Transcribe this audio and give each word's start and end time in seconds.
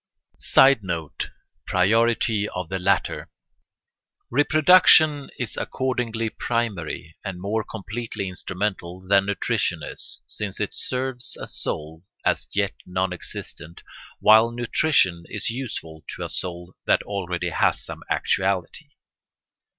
[Sidenote: 0.39 1.29
Priority 1.67 2.49
of 2.49 2.69
the 2.69 2.79
latter] 2.79 3.29
Reproduction 4.31 5.29
is 5.37 5.55
accordingly 5.57 6.27
primary 6.31 7.15
and 7.23 7.39
more 7.39 7.63
completely 7.63 8.27
instrumental 8.27 8.99
than 9.01 9.27
nutrition 9.27 9.83
is, 9.83 10.23
since 10.25 10.59
it 10.59 10.73
serves 10.73 11.37
a 11.39 11.45
soul 11.45 12.03
as 12.25 12.47
yet 12.55 12.73
non 12.87 13.13
existent, 13.13 13.83
while 14.19 14.49
nutrition 14.49 15.23
is 15.29 15.51
useful 15.51 16.03
to 16.15 16.23
a 16.25 16.29
soul 16.29 16.73
that 16.87 17.03
already 17.03 17.49
has 17.51 17.85
some 17.85 18.01
actuality. 18.09 18.89